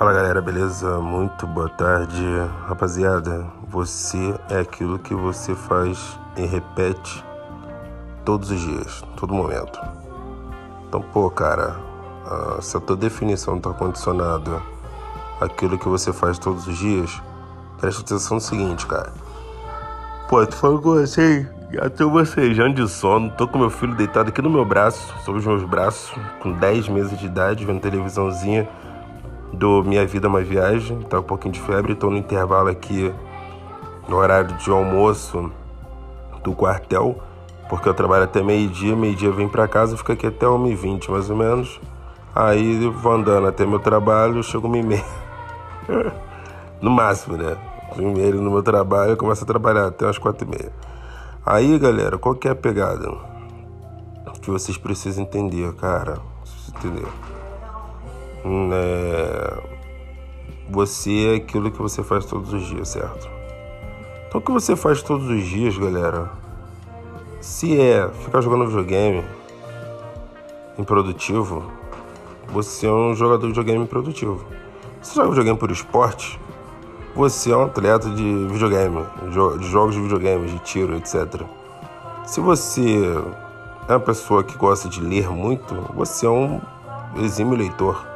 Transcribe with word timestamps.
Fala 0.00 0.14
galera, 0.14 0.40
beleza? 0.40 0.98
Muito 0.98 1.46
boa 1.46 1.68
tarde, 1.68 2.24
rapaziada. 2.66 3.46
Você 3.68 4.34
é 4.48 4.60
aquilo 4.60 4.98
que 4.98 5.14
você 5.14 5.54
faz 5.54 6.18
e 6.38 6.46
repete 6.46 7.22
todos 8.24 8.50
os 8.50 8.58
dias, 8.58 9.04
todo 9.18 9.34
momento. 9.34 9.78
Então, 10.88 11.02
pô, 11.02 11.28
cara, 11.28 11.76
uh, 12.24 12.62
se 12.62 12.78
a 12.78 12.80
tua 12.80 12.96
definição 12.96 13.58
está 13.58 13.74
condicionada 13.74 14.62
àquilo 15.38 15.78
que 15.78 15.86
você 15.86 16.14
faz 16.14 16.38
todos 16.38 16.66
os 16.66 16.78
dias, 16.78 17.20
presta 17.78 18.00
atenção 18.00 18.36
no 18.36 18.40
seguinte, 18.40 18.86
cara. 18.86 19.12
Pô, 20.30 20.46
tô 20.46 20.56
falando 20.56 20.80
com 20.80 20.94
você, 20.94 21.46
já 21.70 21.90
tô 21.90 22.08
bocejando 22.08 22.82
de 22.82 22.90
sono, 22.90 23.30
tô 23.32 23.46
com 23.46 23.58
meu 23.58 23.68
filho 23.68 23.94
deitado 23.94 24.30
aqui 24.30 24.40
no 24.40 24.48
meu 24.48 24.64
braço, 24.64 25.14
sobre 25.26 25.40
os 25.40 25.46
meus 25.46 25.62
braços, 25.64 26.10
com 26.42 26.52
10 26.52 26.88
meses 26.88 27.18
de 27.18 27.26
idade, 27.26 27.66
vendo 27.66 27.80
televisãozinha 27.80 28.66
do 29.60 29.84
Minha 29.84 30.06
Vida 30.06 30.26
é 30.26 30.30
uma 30.30 30.40
Viagem, 30.40 31.02
tá 31.02 31.20
um 31.20 31.22
pouquinho 31.22 31.52
de 31.52 31.60
febre, 31.60 31.94
tô 31.94 32.08
no 32.08 32.16
intervalo 32.16 32.70
aqui 32.70 33.12
no 34.08 34.16
horário 34.16 34.56
de 34.56 34.70
almoço 34.70 35.52
do 36.42 36.54
quartel, 36.54 37.20
porque 37.68 37.86
eu 37.86 37.92
trabalho 37.92 38.24
até 38.24 38.42
meio-dia, 38.42 38.96
meio-dia 38.96 39.30
vem 39.30 39.46
para 39.46 39.68
casa, 39.68 39.98
fica 39.98 40.14
aqui 40.14 40.26
até 40.26 40.46
1h20 40.46 41.10
mais 41.10 41.28
ou 41.28 41.36
menos. 41.36 41.78
Aí 42.34 42.88
vou 42.88 43.12
andando 43.12 43.48
até 43.48 43.66
meu 43.66 43.78
trabalho, 43.78 44.42
chego 44.42 44.66
1h30. 44.66 45.04
no 46.80 46.90
máximo, 46.90 47.36
né? 47.36 47.54
Primeiro 47.94 48.40
no 48.40 48.50
meu 48.50 48.62
trabalho, 48.62 49.10
eu 49.10 49.16
começo 49.18 49.44
a 49.44 49.46
trabalhar 49.46 49.88
até 49.88 50.06
umas 50.06 50.18
4h30. 50.18 50.70
Aí, 51.44 51.78
galera, 51.78 52.16
qual 52.16 52.34
que 52.34 52.48
é 52.48 52.52
a 52.52 52.56
pegada? 52.56 53.10
Que 54.40 54.50
vocês 54.50 54.78
precisam 54.78 55.22
entender, 55.22 55.70
cara. 55.74 56.18
Vocês 56.46 56.74
entenderam? 56.74 57.39
É, 58.72 59.62
você 60.68 61.32
é 61.32 61.34
aquilo 61.36 61.70
que 61.70 61.80
você 61.80 62.02
faz 62.02 62.24
todos 62.24 62.52
os 62.52 62.66
dias, 62.66 62.88
certo? 62.88 63.28
Então 64.28 64.40
o 64.40 64.44
que 64.44 64.52
você 64.52 64.76
faz 64.76 65.02
todos 65.02 65.28
os 65.28 65.44
dias, 65.44 65.76
galera, 65.76 66.30
se 67.40 67.80
é 67.80 68.08
ficar 68.08 68.40
jogando 68.40 68.66
videogame 68.66 69.24
improdutivo, 70.78 71.64
você 72.48 72.86
é 72.86 72.92
um 72.92 73.14
jogador 73.14 73.42
de 73.42 73.48
videogame 73.48 73.84
improdutivo. 73.84 74.44
Se 75.02 75.14
joga 75.14 75.30
videogame 75.30 75.58
por 75.58 75.70
esporte, 75.70 76.38
você 77.14 77.50
é 77.50 77.56
um 77.56 77.64
atleta 77.64 78.08
de 78.10 78.46
videogame, 78.46 79.04
de 79.58 79.66
jogos 79.66 79.94
de 79.94 80.00
videogame, 80.00 80.46
de 80.46 80.58
tiro, 80.60 80.96
etc. 80.96 81.42
Se 82.24 82.40
você 82.40 83.02
é 83.88 83.92
uma 83.92 84.00
pessoa 84.00 84.44
que 84.44 84.56
gosta 84.56 84.88
de 84.88 85.00
ler 85.00 85.28
muito, 85.28 85.74
você 85.94 86.26
é 86.26 86.30
um 86.30 86.60
exímio 87.16 87.56
leitor. 87.56 88.06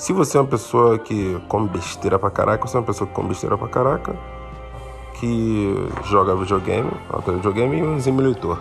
Se 0.00 0.14
você 0.14 0.38
é 0.38 0.40
uma 0.40 0.46
pessoa 0.46 0.98
que 0.98 1.38
come 1.46 1.68
besteira 1.68 2.18
pra 2.18 2.30
caraca, 2.30 2.66
você 2.66 2.74
é 2.74 2.80
uma 2.80 2.86
pessoa 2.86 3.06
que 3.06 3.12
come 3.12 3.28
besteira 3.28 3.58
pra 3.58 3.68
caraca, 3.68 4.16
que 5.12 5.74
joga 6.04 6.34
videogame, 6.34 6.90
até 7.10 7.30
videogame 7.32 7.76
e 7.76 8.10
um 8.10 8.16
leitor. 8.16 8.58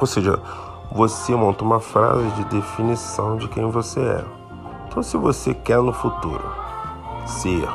Ou 0.00 0.06
seja, 0.06 0.40
você 0.90 1.34
monta 1.34 1.62
uma 1.62 1.80
frase 1.80 2.26
de 2.30 2.44
definição 2.44 3.36
de 3.36 3.46
quem 3.46 3.70
você 3.70 4.00
é. 4.00 4.24
Então, 4.88 5.02
se 5.02 5.18
você 5.18 5.52
quer 5.52 5.82
no 5.82 5.92
futuro 5.92 6.42
ser 7.26 7.68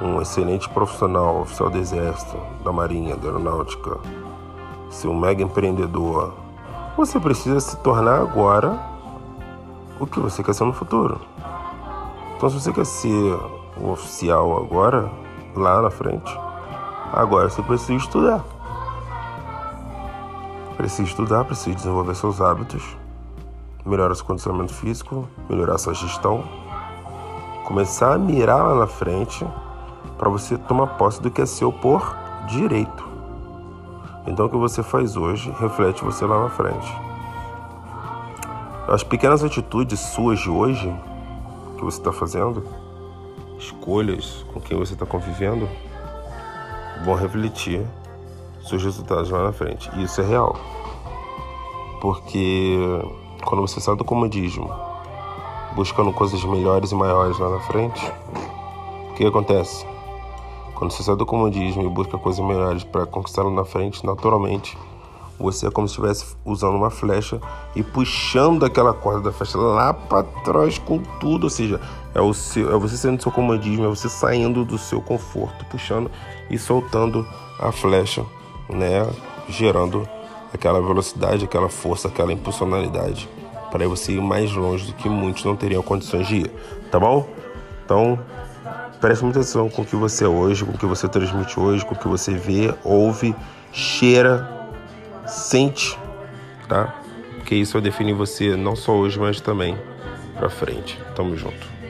um 0.00 0.22
excelente 0.22 0.70
profissional, 0.70 1.42
oficial 1.42 1.68
do 1.68 1.76
Exército, 1.76 2.38
da 2.64 2.72
Marinha, 2.72 3.14
da 3.14 3.26
Aeronáutica, 3.26 3.98
ser 4.88 5.08
um 5.08 5.20
mega 5.20 5.42
empreendedor, 5.42 6.32
você 6.96 7.20
precisa 7.20 7.60
se 7.60 7.76
tornar 7.76 8.22
agora 8.22 8.91
o 10.04 10.06
que 10.06 10.20
você 10.20 10.42
quer 10.42 10.54
ser 10.54 10.64
no 10.64 10.72
futuro. 10.72 11.20
Então, 12.36 12.50
se 12.50 12.60
você 12.60 12.72
quer 12.72 12.86
ser 12.86 13.38
um 13.80 13.90
oficial 13.90 14.56
agora, 14.56 15.10
lá 15.54 15.80
na 15.80 15.90
frente, 15.90 16.38
agora 17.12 17.48
você 17.48 17.62
precisa 17.62 17.94
estudar. 17.94 18.44
Precisa 20.76 21.02
estudar, 21.02 21.44
precisa 21.44 21.76
desenvolver 21.76 22.14
seus 22.14 22.40
hábitos, 22.40 22.96
melhorar 23.84 24.14
seu 24.14 24.24
condicionamento 24.24 24.74
físico, 24.74 25.28
melhorar 25.48 25.78
sua 25.78 25.94
gestão, 25.94 26.42
começar 27.64 28.14
a 28.14 28.18
mirar 28.18 28.66
lá 28.66 28.74
na 28.74 28.86
frente 28.86 29.46
para 30.18 30.28
você 30.28 30.56
tomar 30.56 30.98
posse 30.98 31.22
do 31.22 31.30
que 31.30 31.42
é 31.42 31.46
seu 31.46 31.72
por 31.72 32.16
direito. 32.48 33.08
Então, 34.26 34.46
o 34.46 34.48
que 34.48 34.56
você 34.56 34.82
faz 34.82 35.16
hoje 35.16 35.54
reflete 35.58 36.04
você 36.04 36.24
lá 36.24 36.42
na 36.42 36.48
frente. 36.48 37.11
As 38.88 39.04
pequenas 39.04 39.44
atitudes 39.44 40.00
suas 40.00 40.40
de 40.40 40.50
hoje 40.50 40.92
que 41.76 41.84
você 41.84 41.98
está 41.98 42.12
fazendo, 42.12 42.64
escolhas 43.56 44.44
com 44.52 44.60
quem 44.60 44.76
você 44.76 44.94
está 44.94 45.06
convivendo, 45.06 45.68
vão 47.04 47.14
refletir 47.14 47.86
seus 48.66 48.82
resultados 48.82 49.30
lá 49.30 49.44
na 49.44 49.52
frente. 49.52 49.88
E 49.94 50.02
isso 50.02 50.20
é 50.20 50.24
real. 50.24 50.56
Porque 52.00 52.76
quando 53.44 53.60
você 53.60 53.80
sai 53.80 53.94
do 53.94 54.04
comodismo, 54.04 54.68
buscando 55.76 56.12
coisas 56.12 56.42
melhores 56.44 56.90
e 56.90 56.94
maiores 56.96 57.38
lá 57.38 57.50
na 57.50 57.60
frente, 57.60 58.04
o 59.10 59.14
que 59.14 59.24
acontece? 59.24 59.86
Quando 60.74 60.90
você 60.90 61.04
sai 61.04 61.14
do 61.14 61.24
comodismo 61.24 61.84
e 61.84 61.88
busca 61.88 62.18
coisas 62.18 62.44
melhores 62.44 62.82
para 62.82 63.06
conquistar 63.06 63.44
lá 63.44 63.50
na 63.50 63.64
frente, 63.64 64.04
naturalmente 64.04 64.76
você 65.42 65.66
é 65.66 65.70
como 65.70 65.86
se 65.88 65.92
estivesse 65.92 66.36
usando 66.44 66.76
uma 66.76 66.90
flecha 66.90 67.40
e 67.74 67.82
puxando 67.82 68.64
aquela 68.64 68.94
corda 68.94 69.20
da 69.20 69.32
flecha 69.32 69.58
lá 69.58 69.92
para 69.92 70.22
trás 70.22 70.78
com 70.78 70.98
tudo. 71.20 71.44
Ou 71.44 71.50
seja, 71.50 71.80
é, 72.14 72.20
o 72.20 72.32
seu, 72.32 72.74
é 72.74 72.78
você 72.78 72.96
saindo 72.96 73.18
do 73.18 73.22
seu 73.22 73.32
comodismo, 73.32 73.84
é 73.84 73.88
você 73.88 74.08
saindo 74.08 74.64
do 74.64 74.78
seu 74.78 75.00
conforto, 75.00 75.64
puxando 75.66 76.10
e 76.48 76.58
soltando 76.58 77.26
a 77.58 77.70
flecha, 77.72 78.24
né? 78.68 79.06
Gerando 79.48 80.08
aquela 80.54 80.80
velocidade, 80.80 81.44
aquela 81.44 81.68
força, 81.68 82.08
aquela 82.08 82.32
impulsionalidade 82.32 83.28
para 83.72 83.88
você 83.88 84.12
ir 84.12 84.20
mais 84.20 84.52
longe 84.52 84.86
do 84.86 84.92
que 84.92 85.08
muitos 85.08 85.44
não 85.44 85.56
teriam 85.56 85.82
condições 85.82 86.28
de 86.28 86.36
ir, 86.36 86.52
tá 86.90 87.00
bom? 87.00 87.26
Então, 87.84 88.18
preste 89.00 89.24
muita 89.24 89.40
atenção 89.40 89.70
com 89.70 89.80
o 89.80 89.84
que 89.84 89.96
você 89.96 90.24
é 90.24 90.28
hoje, 90.28 90.62
com 90.62 90.72
o 90.72 90.78
que 90.78 90.84
você 90.84 91.08
transmite 91.08 91.58
hoje, 91.58 91.84
com 91.84 91.94
o 91.94 91.98
que 91.98 92.06
você 92.06 92.34
vê, 92.34 92.72
ouve, 92.84 93.34
cheira 93.72 94.61
sente, 95.26 95.98
tá? 96.68 96.94
Porque 97.36 97.54
isso 97.54 97.74
vai 97.74 97.82
definir 97.82 98.14
você 98.14 98.56
não 98.56 98.76
só 98.76 98.92
hoje, 98.92 99.18
mas 99.18 99.40
também 99.40 99.76
para 100.36 100.48
frente. 100.48 100.98
Tamo 101.14 101.36
junto. 101.36 101.81